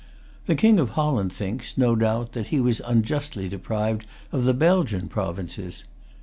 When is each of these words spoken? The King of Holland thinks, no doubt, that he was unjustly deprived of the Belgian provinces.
The 0.47 0.55
King 0.55 0.79
of 0.79 0.89
Holland 0.97 1.31
thinks, 1.31 1.77
no 1.77 1.95
doubt, 1.95 2.31
that 2.31 2.47
he 2.47 2.59
was 2.59 2.81
unjustly 2.85 3.47
deprived 3.47 4.07
of 4.31 4.45
the 4.45 4.53
Belgian 4.55 5.07
provinces. 5.07 5.83